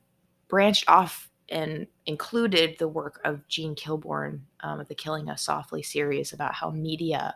branched 0.49 0.85
off 0.87 1.29
and 1.49 1.87
included 2.05 2.77
the 2.79 2.87
work 2.87 3.19
of 3.25 3.45
Jean 3.49 3.75
Kilbourne 3.75 4.39
um, 4.61 4.79
of 4.79 4.87
the 4.87 4.95
Killing 4.95 5.29
Us 5.29 5.41
Softly 5.41 5.83
series 5.83 6.31
about 6.31 6.53
how 6.53 6.69
media 6.69 7.35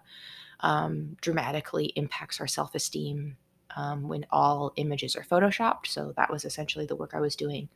um, 0.61 1.17
dramatically 1.21 1.87
impacts 1.95 2.39
our 2.39 2.47
self 2.47 2.75
esteem 2.75 3.37
um, 3.75 4.07
when 4.07 4.25
all 4.31 4.73
images 4.75 5.15
are 5.15 5.23
photoshopped. 5.23 5.87
So 5.87 6.13
that 6.17 6.31
was 6.31 6.45
essentially 6.45 6.85
the 6.85 6.95
work 6.95 7.11
I 7.13 7.19
was 7.19 7.35
doing 7.35 7.69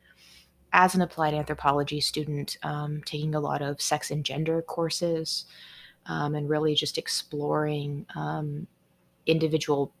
as 0.72 0.94
an 0.94 1.00
applied 1.00 1.34
anthropology 1.34 2.00
student, 2.00 2.58
um, 2.62 3.02
taking 3.04 3.34
a 3.34 3.40
lot 3.40 3.62
of 3.62 3.80
sex 3.80 4.10
and 4.10 4.24
gender 4.24 4.62
courses. 4.62 5.46
Um, 6.08 6.36
and 6.36 6.48
really 6.48 6.76
just 6.76 6.98
exploring 6.98 8.06
um, 8.14 8.68
individual 9.26 9.92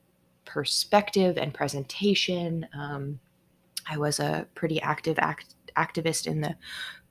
perspective 0.44 1.36
and 1.36 1.52
presentation. 1.52 2.66
Um, 2.72 3.20
I 3.88 3.98
was 3.98 4.20
a 4.20 4.46
pretty 4.54 4.80
active 4.80 5.18
act- 5.18 5.54
activist 5.76 6.26
in 6.26 6.40
the 6.40 6.56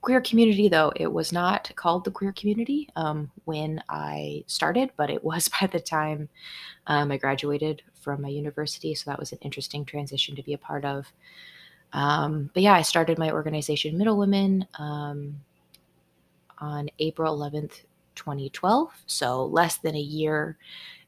queer 0.06 0.20
community, 0.20 0.68
though 0.68 0.92
it 0.94 1.12
was 1.12 1.32
not 1.32 1.68
called 1.74 2.04
the 2.04 2.12
queer 2.12 2.30
community 2.30 2.88
um, 2.94 3.28
when 3.44 3.82
I 3.88 4.44
started, 4.46 4.90
but 4.96 5.10
it 5.10 5.24
was 5.24 5.48
by 5.60 5.66
the 5.66 5.80
time 5.80 6.28
um, 6.86 7.10
I 7.10 7.16
graduated 7.16 7.82
from 7.92 8.22
my 8.22 8.28
university. 8.28 8.94
So 8.94 9.10
that 9.10 9.18
was 9.18 9.32
an 9.32 9.40
interesting 9.42 9.84
transition 9.84 10.36
to 10.36 10.44
be 10.44 10.52
a 10.52 10.58
part 10.58 10.84
of. 10.84 11.12
Um, 11.92 12.50
but 12.54 12.62
yeah, 12.62 12.74
I 12.74 12.82
started 12.82 13.18
my 13.18 13.32
organization, 13.32 13.98
Middle 13.98 14.16
Women, 14.16 14.68
um, 14.78 15.40
on 16.58 16.88
April 17.00 17.36
11th, 17.36 17.80
2012. 18.14 18.90
So 19.06 19.44
less 19.46 19.78
than 19.78 19.96
a 19.96 20.00
year 20.00 20.56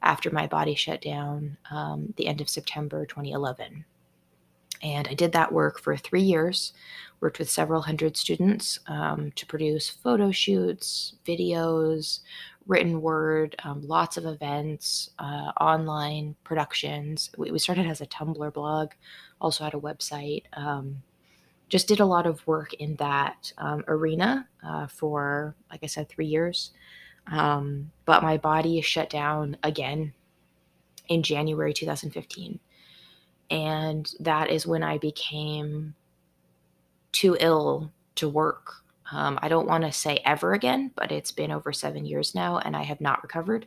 after 0.03 0.33
my 0.33 0.49
body 0.49 0.75
shut 0.75 1.01
down, 1.03 1.57
um, 1.71 2.13
the 2.17 2.27
end 2.27 2.41
of 2.41 2.49
September 2.49 3.07
2011. 3.07 3.85
And 4.83 5.09
I 5.09 5.15
did 5.15 5.33
that 5.33 5.53
work 5.53 5.81
for 5.81 5.97
three 5.97 6.23
years, 6.23 6.73
worked 7.21 7.39
with 7.39 7.51
several 7.51 7.83
hundred 7.83 8.17
students 8.17 8.79
um, 8.87 9.33
to 9.33 9.47
produce 9.47 9.89
photo 9.89 10.31
shoots, 10.31 11.15
videos, 11.27 12.21
written 12.67 13.01
word, 13.01 13.57
um, 13.65 13.81
lots 13.87 14.17
of 14.17 14.27
events, 14.27 15.11
uh, 15.19 15.53
online 15.61 16.37
productions. 16.45 17.31
We, 17.37 17.51
we, 17.51 17.59
started 17.59 17.87
as 17.87 18.03
a 18.03 18.07
Tumblr 18.07 18.53
blog, 18.53 18.93
also 19.41 19.65
had 19.65 19.75
a 19.75 19.79
website. 19.79 20.45
Um, 20.53 21.03
just 21.71 21.89
did 21.89 22.01
a 22.01 22.07
lot 22.07 22.27
of 22.27 22.47
work 22.47 22.75
in 22.75 22.95
that 22.97 23.53
um, 23.59 23.85
arena 23.89 24.47
uh, 24.63 24.87
for, 24.87 25.55
like 25.71 25.81
I 25.83 25.87
said, 25.87 26.09
three 26.09 26.27
years. 26.27 26.73
Um, 27.31 27.91
but 28.05 28.23
my 28.23 28.37
body 28.37 28.81
shut 28.81 29.11
down 29.11 29.57
again 29.63 30.13
in 31.09 31.23
January 31.23 31.73
2015. 31.73 32.59
And 33.51 34.11
that 34.21 34.51
is 34.51 34.67
when 34.67 34.83
I 34.83 34.99
became 34.99 35.95
too 37.13 37.37
ill 37.41 37.93
to 38.17 38.29
work. 38.29 38.73
Um, 39.11 39.39
I 39.41 39.49
don't 39.49 39.67
want 39.67 39.85
to 39.85 39.93
say 39.93 40.21
ever 40.25 40.53
again, 40.53 40.91
but 40.95 41.11
it's 41.11 41.33
been 41.33 41.51
over 41.51 41.73
seven 41.73 42.05
years 42.05 42.35
now 42.35 42.59
and 42.59 42.77
I 42.77 42.83
have 42.83 43.01
not 43.01 43.23
recovered. 43.23 43.67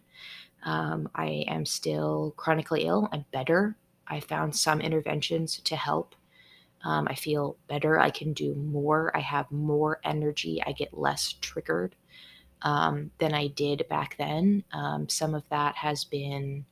Um, 0.64 1.10
I 1.16 1.46
am 1.48 1.66
still 1.66 2.34
chronically 2.38 2.86
ill. 2.86 3.10
I'm 3.12 3.26
better. 3.32 3.76
I 4.08 4.20
found 4.20 4.56
some 4.56 4.82
interventions 4.82 5.60
to 5.62 5.76
help. 5.76 6.16
Um, 6.84 7.08
I 7.10 7.16
feel 7.16 7.58
better. 7.68 8.00
I 8.00 8.10
can 8.10 8.34
do 8.34 8.54
more. 8.56 9.16
I 9.16 9.20
have 9.20 9.52
more 9.52 10.00
energy. 10.04 10.62
I 10.66 10.72
get 10.74 10.98
less 10.98 11.36
triggered 11.42 11.96
um, 12.64 13.12
than 13.18 13.34
I 13.34 13.48
did 13.48 13.88
back 13.90 14.16
then. 14.18 14.64
Um, 14.72 15.10
some 15.10 15.34
of 15.34 15.44
that 15.50 15.76
has 15.76 16.04
been 16.04 16.66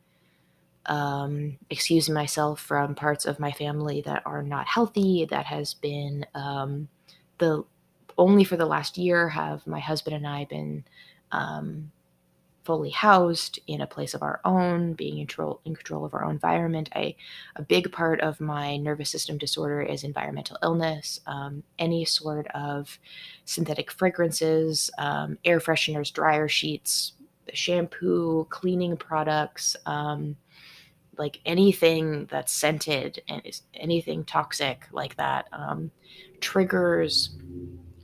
um, 0.90 1.58
excusing 1.70 2.14
myself 2.14 2.60
from 2.60 2.96
parts 2.96 3.26
of 3.26 3.40
my 3.40 3.52
family 3.52 4.02
that 4.02 4.24
are 4.26 4.44
not 4.44 4.68
healthy. 4.68 5.26
That 5.30 5.46
has 5.46 5.76
been 5.76 6.26
um, 6.36 6.90
the 7.38 7.64
only 8.18 8.44
for 8.44 8.58
the 8.58 8.66
last 8.66 8.98
year 8.98 9.30
have 9.30 9.66
my 9.66 9.80
husband 9.80 10.16
and 10.16 10.28
I 10.28 10.46
been 10.46 10.84
um, 11.32 11.92
fully 12.66 12.90
housed 12.90 13.60
in 13.68 13.82
a 13.82 13.88
place 13.88 14.14
of 14.14 14.22
our 14.22 14.42
own, 14.44 14.94
being 14.94 15.20
in 15.20 15.28
control, 15.28 15.62
in 15.64 15.76
control 15.76 16.06
of 16.06 16.14
our 16.14 16.26
own 16.26 16.32
environment. 16.32 16.90
I, 16.94 17.16
a 17.56 17.62
big 17.62 17.92
part 17.92 18.20
of 18.22 18.42
my 18.42 18.78
nervous 18.78 19.10
system 19.10 19.38
disorder 19.38 19.82
is 19.82 20.04
environmental 20.04 20.58
illness. 20.62 21.20
Um, 21.26 21.64
any 21.78 22.04
sort 22.04 22.48
of 22.48 23.00
synthetic 23.46 23.92
fragrances, 23.92 24.92
um, 24.98 25.38
air 25.46 25.60
fresheners, 25.60 26.12
dryer 26.12 26.48
sheets, 26.48 27.14
shampoo, 27.54 28.46
cleaning 28.50 28.98
products, 28.98 29.76
um, 29.86 30.36
like 31.20 31.42
anything 31.46 32.26
that's 32.32 32.52
scented 32.52 33.22
and 33.28 33.42
is 33.46 33.62
anything 33.76 34.24
toxic 34.24 34.88
like 34.92 35.16
that 35.18 35.48
um, 35.52 35.92
triggers 36.40 37.38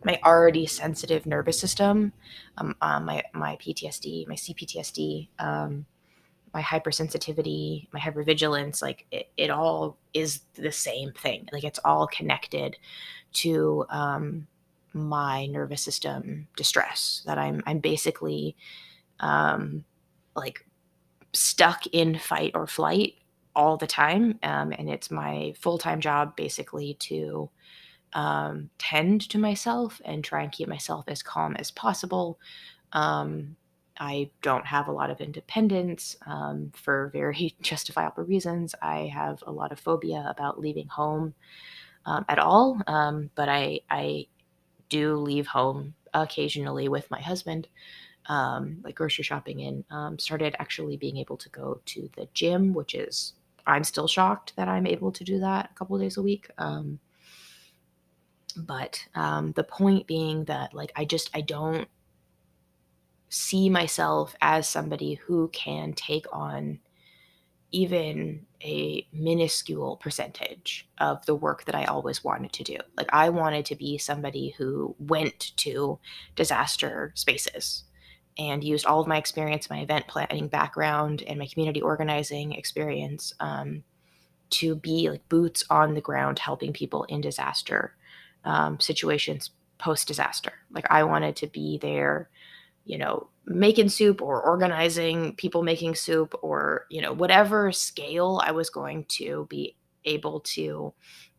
my 0.05 0.19
already 0.23 0.67
sensitive 0.67 1.25
nervous 1.25 1.59
system, 1.59 2.13
um, 2.57 2.75
uh, 2.79 2.99
my 2.99 3.23
my 3.33 3.55
PTSD, 3.55 4.27
my 4.27 4.35
CPTSD, 4.35 5.29
um, 5.39 5.85
my 6.53 6.61
hypersensitivity, 6.61 7.87
my 7.91 7.99
hypervigilance, 7.99 8.83
like 8.83 9.07
it, 9.11 9.29
it 9.35 9.49
all 9.49 9.97
is 10.13 10.41
the 10.53 10.71
same 10.71 11.11
thing. 11.13 11.49
Like 11.51 11.63
it's 11.63 11.79
all 11.83 12.05
connected 12.05 12.77
to 13.33 13.85
um, 13.89 14.47
my 14.93 15.47
nervous 15.47 15.81
system 15.81 16.47
distress. 16.55 17.23
That 17.25 17.39
I'm 17.39 17.63
I'm 17.65 17.79
basically 17.79 18.55
um, 19.19 19.85
like 20.35 20.67
stuck 21.35 21.85
in 21.87 22.17
fight 22.17 22.51
or 22.55 22.67
flight 22.67 23.15
all 23.55 23.77
the 23.77 23.87
time, 23.87 24.39
um, 24.43 24.73
and 24.77 24.89
it's 24.89 25.11
my 25.11 25.53
full 25.59 25.77
time 25.77 26.01
job 26.01 26.35
basically 26.35 26.95
to 26.95 27.49
um, 28.13 28.69
tend 28.77 29.29
to 29.29 29.37
myself 29.37 30.01
and 30.05 30.23
try 30.23 30.43
and 30.43 30.51
keep 30.51 30.67
myself 30.67 31.05
as 31.07 31.21
calm 31.23 31.55
as 31.57 31.71
possible. 31.71 32.39
Um, 32.93 33.55
I 33.99 34.29
don't 34.41 34.65
have 34.65 34.87
a 34.87 34.91
lot 34.91 35.09
of 35.09 35.21
independence 35.21 36.17
um, 36.25 36.71
for 36.75 37.09
very 37.13 37.55
justifiable 37.61 38.23
reasons. 38.23 38.75
I 38.81 39.11
have 39.13 39.43
a 39.47 39.51
lot 39.51 39.71
of 39.71 39.79
phobia 39.79 40.25
about 40.29 40.59
leaving 40.59 40.87
home 40.87 41.33
um, 42.05 42.25
at 42.29 42.39
all, 42.39 42.81
um, 42.87 43.29
but 43.35 43.49
I 43.49 43.81
I 43.89 44.27
do 44.89 45.15
leave 45.17 45.47
home 45.47 45.95
occasionally 46.13 46.89
with 46.89 47.09
my 47.11 47.21
husband, 47.21 47.67
um, 48.27 48.77
like 48.83 48.95
grocery 48.95 49.23
shopping, 49.23 49.61
and 49.61 49.83
um, 49.91 50.19
started 50.19 50.55
actually 50.59 50.97
being 50.97 51.17
able 51.17 51.37
to 51.37 51.49
go 51.49 51.81
to 51.85 52.09
the 52.15 52.27
gym, 52.33 52.73
which 52.73 52.95
is 52.95 53.33
I'm 53.67 53.83
still 53.83 54.07
shocked 54.07 54.53
that 54.55 54.67
I'm 54.67 54.87
able 54.87 55.11
to 55.11 55.23
do 55.23 55.39
that 55.39 55.69
a 55.71 55.75
couple 55.75 55.97
days 55.97 56.17
a 56.17 56.21
week. 56.21 56.49
Um, 56.57 56.99
but 58.57 59.05
um, 59.15 59.51
the 59.53 59.63
point 59.63 60.07
being 60.07 60.45
that 60.45 60.73
like 60.73 60.91
I 60.95 61.05
just 61.05 61.29
I 61.33 61.41
don't 61.41 61.87
see 63.29 63.69
myself 63.69 64.35
as 64.41 64.67
somebody 64.67 65.15
who 65.15 65.49
can 65.49 65.93
take 65.93 66.25
on 66.31 66.79
even 67.71 68.45
a 68.63 69.05
minuscule 69.11 69.97
percentage 69.97 70.87
of 70.99 71.25
the 71.25 71.35
work 71.35 71.65
that 71.65 71.75
I 71.75 71.83
always 71.85 72.23
wanted 72.23 72.53
to 72.53 72.63
do. 72.63 72.77
Like 72.95 73.09
I 73.11 73.29
wanted 73.29 73.65
to 73.65 73.75
be 73.75 73.97
somebody 73.97 74.55
who 74.57 74.95
went 74.99 75.51
to 75.57 75.99
disaster 76.35 77.11
spaces 77.15 77.83
and 78.37 78.63
used 78.63 78.85
all 78.85 78.99
of 78.99 79.07
my 79.07 79.17
experience, 79.17 79.69
my 79.69 79.79
event 79.79 80.07
planning 80.07 80.47
background, 80.47 81.23
and 81.27 81.39
my 81.39 81.47
community 81.47 81.81
organizing 81.81 82.51
experience 82.53 83.33
um, 83.39 83.83
to 84.49 84.75
be 84.75 85.09
like 85.09 85.27
boots 85.29 85.63
on 85.69 85.93
the 85.93 86.01
ground, 86.01 86.39
helping 86.39 86.73
people 86.73 87.03
in 87.05 87.21
disaster 87.21 87.95
um, 88.43 88.79
situations 88.79 89.51
post 89.77 90.07
disaster. 90.07 90.53
Like 90.71 90.85
I 90.89 91.03
wanted 91.03 91.35
to 91.37 91.47
be 91.47 91.77
there, 91.81 92.29
you 92.85 92.97
know, 92.97 93.29
making 93.45 93.89
soup 93.89 94.21
or 94.21 94.41
organizing 94.41 95.35
people 95.35 95.63
making 95.63 95.95
soup 95.95 96.33
or, 96.41 96.85
you 96.89 97.01
know, 97.01 97.13
whatever 97.13 97.71
scale 97.71 98.41
I 98.43 98.51
was 98.51 98.69
going 98.69 99.05
to 99.09 99.47
be 99.49 99.75
able 100.03 100.41
to 100.41 100.93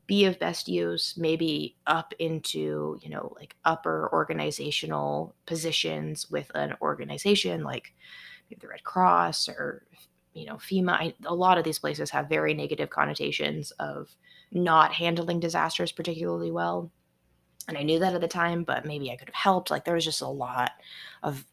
be 0.07 0.25
of 0.25 0.39
best 0.39 0.69
use, 0.69 1.15
maybe 1.17 1.77
up 1.87 2.15
into, 2.19 2.99
you 3.03 3.11
know, 3.11 3.33
like 3.37 3.57
upper 3.65 4.09
organizational 4.13 5.35
positions 5.47 6.31
with 6.31 6.51
an 6.55 6.75
organization 6.81 7.65
like 7.65 7.93
the 8.61 8.69
Red 8.69 8.85
Cross 8.85 9.49
or, 9.49 9.85
you 10.33 10.47
know, 10.47 10.57
FEMA. 10.57 10.93
I, 10.93 11.15
a 11.25 11.35
lot 11.35 11.59
of 11.59 11.65
these 11.65 11.79
places 11.79 12.11
have 12.11 12.29
very 12.29 12.55
negative 12.55 12.91
connotations 12.91 13.73
of 13.73 14.15
not 14.53 14.93
handling 14.93 15.41
disasters 15.41 15.91
particularly 15.91 16.53
well. 16.53 16.91
And 17.69 17.77
I 17.77 17.83
knew 17.83 17.99
that 17.99 18.15
at 18.15 18.21
the 18.21 18.29
time, 18.29 18.63
but 18.63 18.87
maybe 18.87 19.11
I 19.11 19.17
could 19.17 19.29
have 19.29 19.35
helped. 19.35 19.71
Like 19.71 19.85
there 19.85 19.95
was 19.95 20.05
just 20.05 20.21
a 20.21 20.29
lot 20.29 20.71
of 21.25 21.45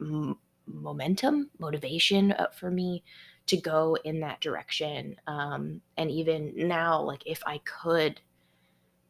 m- 0.00 0.38
momentum, 0.66 1.50
motivation 1.58 2.32
uh, 2.32 2.48
for 2.54 2.70
me 2.70 3.02
to 3.46 3.56
go 3.56 3.96
in 4.04 4.20
that 4.20 4.40
direction. 4.40 5.16
Um, 5.26 5.80
and 5.96 6.10
even 6.10 6.52
now, 6.56 7.00
like 7.02 7.22
if 7.26 7.42
I 7.46 7.58
could 7.58 8.20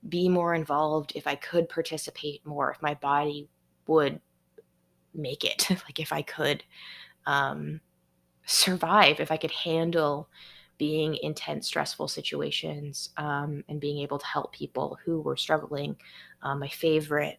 be 0.08 0.28
more 0.28 0.54
involved, 0.54 1.12
if 1.14 1.26
I 1.26 1.34
could 1.34 1.68
participate 1.68 2.44
more, 2.44 2.70
if 2.70 2.82
my 2.82 2.94
body 2.94 3.48
would 3.86 4.20
make 5.14 5.44
it, 5.44 5.68
like 5.70 6.00
if 6.00 6.12
I 6.12 6.22
could 6.22 6.64
um, 7.26 7.80
survive, 8.44 9.20
if 9.20 9.30
I 9.30 9.36
could 9.36 9.52
handle 9.52 10.28
being 10.76 11.14
in 11.16 11.34
tense, 11.34 11.68
stressful 11.68 12.08
situations 12.08 13.10
um, 13.16 13.62
and 13.68 13.80
being 13.80 13.98
able 13.98 14.18
to 14.18 14.26
help 14.26 14.52
people 14.52 14.98
who 15.04 15.20
were 15.20 15.36
struggling. 15.36 15.96
Um, 16.42 16.58
my 16.58 16.68
favorite 16.68 17.38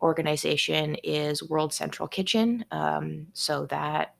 organization 0.00 0.94
is 1.02 1.42
World 1.42 1.72
Central 1.72 2.06
Kitchen. 2.06 2.64
Um, 2.70 3.26
so 3.32 3.66
that 3.66 4.14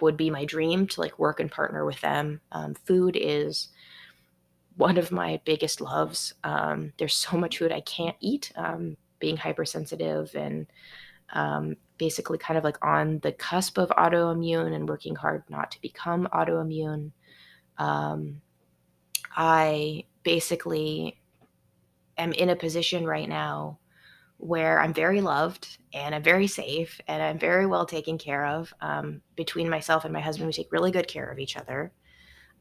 would 0.00 0.16
be 0.16 0.30
my 0.30 0.44
dream 0.44 0.86
to 0.88 1.00
like 1.00 1.18
work 1.18 1.40
and 1.40 1.50
partner 1.50 1.84
with 1.84 2.00
them. 2.00 2.40
Um, 2.52 2.74
food 2.74 3.16
is 3.20 3.68
one 4.76 4.98
of 4.98 5.10
my 5.10 5.40
biggest 5.44 5.80
loves. 5.80 6.34
Um, 6.44 6.92
there's 6.98 7.14
so 7.14 7.36
much 7.36 7.58
food 7.58 7.72
I 7.72 7.80
can't 7.80 8.16
eat, 8.20 8.52
um, 8.56 8.96
being 9.18 9.36
hypersensitive 9.36 10.34
and 10.34 10.66
um, 11.32 11.76
basically 11.98 12.38
kind 12.38 12.58
of 12.58 12.64
like 12.64 12.84
on 12.84 13.20
the 13.20 13.32
cusp 13.32 13.78
of 13.78 13.88
autoimmune 13.90 14.74
and 14.74 14.88
working 14.88 15.16
hard 15.16 15.44
not 15.48 15.70
to 15.72 15.80
become 15.80 16.28
autoimmune. 16.32 17.12
Um, 17.78 18.42
I 19.34 20.04
basically 20.22 21.18
am 22.18 22.32
in 22.32 22.50
a 22.50 22.56
position 22.56 23.06
right 23.06 23.28
now 23.28 23.78
where 24.38 24.80
I'm 24.80 24.92
very 24.92 25.20
loved 25.20 25.78
and 25.94 26.14
I'm 26.14 26.22
very 26.22 26.46
safe 26.46 27.00
and 27.08 27.22
I'm 27.22 27.38
very 27.38 27.66
well 27.66 27.86
taken 27.86 28.18
care 28.18 28.46
of. 28.46 28.72
Um, 28.80 29.22
between 29.34 29.70
myself 29.70 30.04
and 30.04 30.12
my 30.12 30.20
husband, 30.20 30.46
we 30.46 30.52
take 30.52 30.72
really 30.72 30.90
good 30.90 31.08
care 31.08 31.30
of 31.30 31.38
each 31.38 31.56
other. 31.56 31.92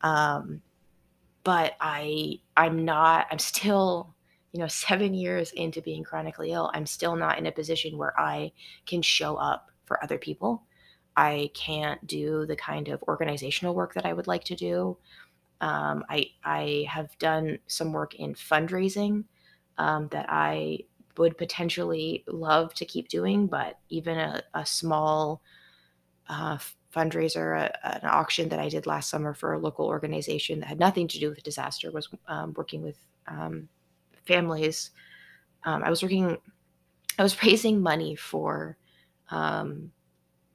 Um, 0.02 0.62
but 1.44 1.74
I, 1.80 2.40
I'm 2.58 2.86
not. 2.86 3.28
I'm 3.30 3.40
still, 3.40 4.16
you 4.52 4.60
know, 4.60 4.68
seven 4.70 5.14
years 5.14 5.52
into 5.52 5.82
being 5.82 6.04
chronically 6.04 6.52
ill. 6.52 6.72
I'm 6.74 6.86
still 6.86 7.16
not 7.16 7.38
in 7.38 7.46
a 7.46 7.52
position 7.52 7.98
where 7.98 8.20
I 8.20 8.52
can 8.86 9.02
show 9.02 9.36
up 9.36 9.70
for 9.86 10.04
other 10.04 10.18
people. 10.18 10.64
I 11.18 11.50
can't 11.54 12.06
do 12.08 12.46
the 12.46 12.56
kind 12.56 12.90
of 12.90 13.02
organizational 13.04 13.74
work 13.74 13.94
that 13.94 14.06
I 14.06 14.14
would 14.14 14.28
like 14.28 14.44
to 14.46 14.56
do. 14.56 14.98
Um, 15.62 16.04
I 16.10 16.32
I 16.44 16.86
have 16.90 17.18
done 17.20 17.60
some 17.68 17.94
work 17.94 18.16
in 18.16 18.34
fundraising 18.34 19.24
um, 19.78 20.10
that 20.10 20.26
I 20.28 20.80
would 21.18 21.38
potentially 21.38 22.24
love 22.28 22.74
to 22.76 22.86
keep 22.86 23.08
doing, 23.08 23.48
but 23.48 23.80
even 23.90 24.18
a, 24.18 24.44
a 24.54 24.66
small 24.66 25.42
uh, 26.30 26.58
fundraiser, 26.94 27.60
a, 27.60 28.04
an 28.04 28.10
auction 28.10 28.50
that 28.50 28.60
I 28.60 28.70
did 28.70 28.86
last 28.86 29.10
summer 29.10 29.34
for 29.34 29.54
a 29.54 29.60
local 29.60 29.86
organization 29.86 30.60
that 30.60 30.68
had 30.68 30.80
nothing 30.80 31.08
to 31.10 31.20
do 31.20 31.30
with 31.30 31.44
disaster 31.44 31.92
was 31.92 32.10
um, 32.28 32.54
working 32.56 32.82
with 32.82 32.98
um, 33.28 33.68
families. 34.26 34.92
Um, 35.64 35.84
I 35.84 35.90
was 35.90 36.02
working, 36.02 36.38
I 37.20 37.24
was 37.24 37.42
raising 37.44 37.82
money 37.82 38.16
for 38.16 38.78
um, 39.30 39.92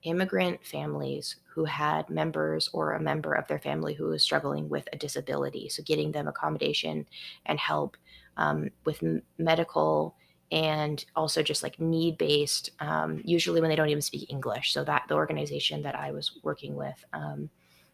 immigrant 0.03 0.65
families 0.65 1.37
who 1.53 1.65
had 1.65 2.09
members 2.09 2.71
or 2.73 2.93
a 2.93 3.03
member 3.03 3.35
of 3.35 3.47
their 3.49 3.59
family 3.59 3.93
who 3.93 4.07
was 4.07 4.23
struggling 4.23 4.69
with 4.69 4.89
a 4.93 4.97
disability. 4.97 5.69
So 5.69 5.83
getting 5.83 6.13
them 6.13 6.29
accommodation 6.29 7.07
and 7.47 7.59
help 7.59 7.97
um, 8.37 8.71
with 8.85 9.03
m- 9.03 9.23
medical 9.37 10.17
and 10.53 11.05
also 11.15 11.43
just 11.43 11.63
like 11.63 11.79
need 11.81 12.19
based 12.19 12.71
um, 12.81 13.21
usually 13.25 13.61
when 13.61 13.71
they 13.71 13.77
don't 13.77 13.89
even 13.89 14.03
speak 14.03 14.31
english. 14.31 14.73
So 14.73 14.85
that 14.85 15.05
the 15.09 15.15
organization 15.15 15.83
that 15.83 15.95
i 15.95 16.11
was 16.11 16.33
working 16.43 16.75
with 16.77 17.05
um, 17.13 17.51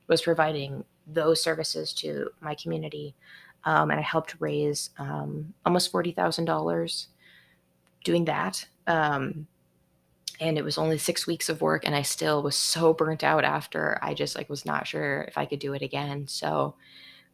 was 0.09 0.23
providing 0.23 0.85
those 1.07 1.43
services 1.43 1.93
to 1.95 2.31
my 2.41 2.55
community 2.55 3.15
um, 3.65 3.91
and 3.91 4.01
i 4.01 4.03
helped 4.03 4.37
raise 4.41 4.91
um, 4.99 5.53
almost 5.65 5.93
$40000 5.93 7.07
doing 8.05 8.25
that 8.25 8.67
um, 8.87 9.47
and 10.41 10.59
it 10.59 10.65
was 10.65 10.79
only 10.79 10.99
six 10.99 11.27
weeks 11.27 11.49
of 11.49 11.61
work 11.61 11.87
and 11.87 11.95
i 11.95 12.03
still 12.03 12.43
was 12.43 12.57
so 12.57 12.93
burnt 12.93 13.25
out 13.25 13.45
after. 13.45 13.99
I 14.03 14.15
just 14.15 14.37
like 14.37 14.49
was 14.49 14.65
not 14.67 14.87
sure 14.87 15.23
if 15.23 15.37
i 15.39 15.47
could 15.47 15.59
do 15.61 15.75
it 15.75 15.83
again. 15.83 16.27
So 16.29 16.75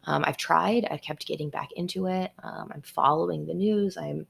um, 0.05 0.25
i've 0.27 0.37
tried 0.37 0.87
i've 0.91 1.03
kept 1.03 1.27
getting 1.27 1.51
back 1.51 1.71
into 1.73 2.07
it. 2.07 2.33
I'm 2.43 2.83
following 2.83 3.47
the 3.47 3.55
news. 3.55 3.97
I'm 3.97 4.27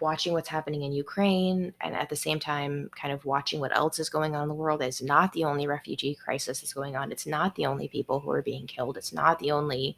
watching 0.00 0.32
what's 0.32 0.48
happening 0.48 0.82
in 0.82 0.92
Ukraine 0.92 1.72
and 1.80 1.94
at 1.94 2.08
the 2.08 2.16
same 2.16 2.38
time 2.38 2.90
kind 3.00 3.12
of 3.12 3.24
watching 3.24 3.60
what 3.60 3.76
else 3.76 3.98
is 3.98 4.08
going 4.08 4.34
on 4.34 4.42
in 4.42 4.48
the 4.48 4.54
world. 4.54 4.82
It's 4.82 5.02
not 5.02 5.32
the 5.32 5.44
only 5.44 5.66
refugee 5.66 6.14
crisis 6.14 6.60
that's 6.60 6.72
going 6.72 6.96
on. 6.96 7.12
It's 7.12 7.26
not 7.26 7.54
the 7.54 7.66
only 7.66 7.88
people 7.88 8.20
who 8.20 8.30
are 8.30 8.42
being 8.42 8.66
killed. 8.66 8.96
It's 8.96 9.12
not 9.12 9.38
the 9.38 9.52
only, 9.52 9.96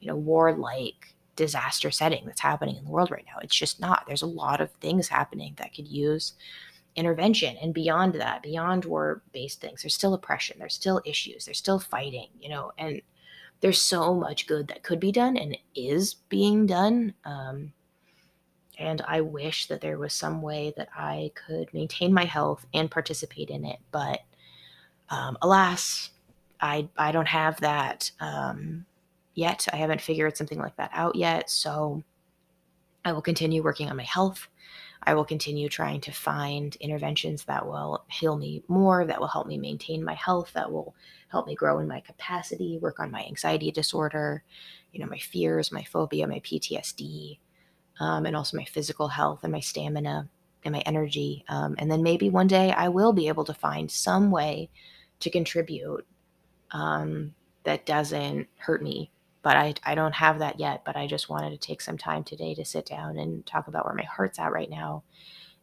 you 0.00 0.08
know, 0.08 0.16
war-like 0.16 1.14
disaster 1.36 1.90
setting 1.90 2.24
that's 2.26 2.40
happening 2.40 2.76
in 2.76 2.84
the 2.84 2.90
world 2.90 3.10
right 3.10 3.24
now. 3.26 3.38
It's 3.42 3.56
just 3.56 3.80
not. 3.80 4.04
There's 4.06 4.22
a 4.22 4.26
lot 4.26 4.60
of 4.60 4.70
things 4.72 5.08
happening 5.08 5.54
that 5.56 5.74
could 5.74 5.88
use 5.88 6.34
intervention 6.96 7.56
and 7.62 7.72
beyond 7.72 8.14
that, 8.14 8.42
beyond 8.42 8.84
war-based 8.84 9.60
things. 9.60 9.82
There's 9.82 9.94
still 9.94 10.14
oppression, 10.14 10.56
there's 10.58 10.74
still 10.74 11.00
issues, 11.04 11.44
there's 11.44 11.58
still 11.58 11.78
fighting, 11.78 12.28
you 12.40 12.48
know, 12.48 12.72
and 12.78 13.00
there's 13.60 13.80
so 13.80 14.14
much 14.14 14.46
good 14.46 14.68
that 14.68 14.82
could 14.82 15.00
be 15.00 15.12
done 15.12 15.36
and 15.36 15.56
is 15.74 16.14
being 16.14 16.66
done. 16.66 17.14
Um, 17.24 17.72
and 18.80 19.02
I 19.06 19.20
wish 19.20 19.66
that 19.66 19.82
there 19.82 19.98
was 19.98 20.14
some 20.14 20.40
way 20.40 20.72
that 20.76 20.88
I 20.96 21.32
could 21.34 21.72
maintain 21.74 22.14
my 22.14 22.24
health 22.24 22.66
and 22.72 22.90
participate 22.90 23.50
in 23.50 23.66
it. 23.66 23.78
But 23.92 24.20
um, 25.10 25.36
alas, 25.42 26.10
I 26.60 26.88
I 26.96 27.12
don't 27.12 27.28
have 27.28 27.60
that 27.60 28.10
um, 28.20 28.86
yet. 29.34 29.68
I 29.72 29.76
haven't 29.76 30.00
figured 30.00 30.36
something 30.36 30.58
like 30.58 30.76
that 30.76 30.90
out 30.94 31.14
yet. 31.14 31.50
So 31.50 32.02
I 33.04 33.12
will 33.12 33.22
continue 33.22 33.62
working 33.62 33.90
on 33.90 33.96
my 33.96 34.04
health. 34.04 34.48
I 35.02 35.14
will 35.14 35.24
continue 35.24 35.68
trying 35.68 36.00
to 36.02 36.12
find 36.12 36.76
interventions 36.76 37.44
that 37.44 37.66
will 37.66 38.04
heal 38.08 38.36
me 38.36 38.62
more, 38.68 39.04
that 39.06 39.20
will 39.20 39.28
help 39.28 39.46
me 39.46 39.58
maintain 39.58 40.04
my 40.04 40.14
health, 40.14 40.52
that 40.54 40.70
will 40.70 40.94
help 41.28 41.46
me 41.46 41.54
grow 41.54 41.78
in 41.78 41.88
my 41.88 42.00
capacity, 42.00 42.78
work 42.78 43.00
on 43.00 43.10
my 43.10 43.24
anxiety 43.24 43.70
disorder, 43.70 44.42
you 44.92 45.00
know, 45.00 45.06
my 45.06 45.18
fears, 45.18 45.72
my 45.72 45.84
phobia, 45.84 46.26
my 46.26 46.40
PTSD, 46.40 47.38
um, 48.00 48.26
and 48.26 48.34
also 48.34 48.56
my 48.56 48.64
physical 48.64 49.08
health 49.08 49.40
and 49.44 49.52
my 49.52 49.60
stamina 49.60 50.28
and 50.64 50.72
my 50.72 50.80
energy. 50.80 51.44
Um, 51.48 51.76
and 51.78 51.90
then 51.90 52.02
maybe 52.02 52.28
one 52.30 52.46
day 52.46 52.72
I 52.72 52.88
will 52.88 53.12
be 53.12 53.28
able 53.28 53.44
to 53.44 53.54
find 53.54 53.90
some 53.90 54.30
way 54.30 54.70
to 55.20 55.30
contribute 55.30 56.06
um, 56.72 57.34
that 57.64 57.86
doesn't 57.86 58.48
hurt 58.56 58.82
me. 58.82 59.10
But 59.42 59.56
I, 59.56 59.74
I 59.84 59.94
don't 59.94 60.14
have 60.14 60.38
that 60.40 60.58
yet. 60.58 60.82
But 60.84 60.96
I 60.96 61.06
just 61.06 61.28
wanted 61.28 61.50
to 61.50 61.56
take 61.66 61.80
some 61.80 61.96
time 61.96 62.24
today 62.24 62.54
to 62.54 62.64
sit 62.64 62.86
down 62.86 63.18
and 63.18 63.44
talk 63.46 63.68
about 63.68 63.84
where 63.84 63.94
my 63.94 64.04
heart's 64.04 64.38
at 64.38 64.52
right 64.52 64.68
now 64.68 65.02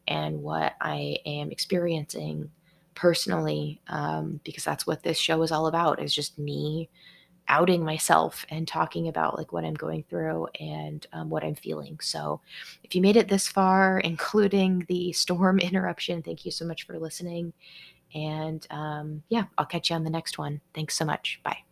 and 0.08 0.41
what 0.41 0.73
I 0.80 1.17
am 1.26 1.52
experiencing 1.52 2.52
personally, 2.95 3.82
um, 3.88 4.39
because 4.43 4.63
that's 4.63 4.88
what 4.88 5.04
this 5.04 5.17
show 5.17 5.41
is 5.43 5.52
all 5.52 5.67
about 5.67 6.02
is 6.02 6.15
just 6.15 6.39
me 6.39 6.89
outing 7.49 7.83
myself 7.83 8.45
and 8.49 8.67
talking 8.67 9.07
about 9.07 9.38
like 9.38 9.51
what 9.51 9.65
I'm 9.65 9.73
going 9.73 10.03
through 10.10 10.47
and 10.60 11.05
um, 11.13 11.29
what 11.29 11.43
I'm 11.43 11.55
feeling. 11.55 11.99
So, 12.01 12.41
if 12.83 12.95
you 12.95 13.01
made 13.01 13.17
it 13.17 13.27
this 13.27 13.47
far, 13.47 13.99
including 14.03 14.86
the 14.88 15.12
storm 15.13 15.60
interruption, 15.67 16.21
thank 16.23 16.45
you 16.45 16.51
so 16.51 16.65
much 16.65 16.86
for 16.86 16.97
listening. 16.99 17.53
And 18.15 18.65
um, 18.69 19.23
yeah, 19.29 19.45
I'll 19.57 19.65
catch 19.65 19.89
you 19.89 19.95
on 19.95 20.03
the 20.03 20.10
next 20.10 20.38
one. 20.38 20.62
Thanks 20.73 20.95
so 20.95 21.05
much. 21.05 21.39
Bye. 21.43 21.66